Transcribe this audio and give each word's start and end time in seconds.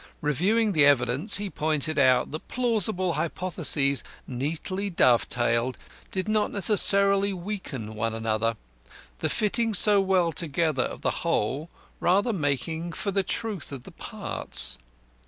Reviewing 0.21 0.71
the 0.71 0.83
evidence, 0.83 1.37
he 1.37 1.47
pointed 1.47 1.99
out 1.99 2.31
that 2.31 2.47
plausible 2.47 3.13
hypotheses 3.13 4.03
neatly 4.25 4.89
dove 4.89 5.29
tailed 5.29 5.77
did 6.09 6.27
not 6.27 6.49
necessarily 6.51 7.33
weaken 7.33 7.93
one 7.93 8.15
another, 8.15 8.57
the 9.19 9.29
fitting 9.29 9.75
so 9.75 10.01
well 10.01 10.31
together 10.31 10.85
of 10.85 11.01
the 11.03 11.11
whole 11.21 11.69
rather 11.99 12.33
making 12.33 12.93
for 12.93 13.11
the 13.11 13.21
truth 13.21 13.71
of 13.71 13.83
the 13.83 13.91
parts. 13.91 14.79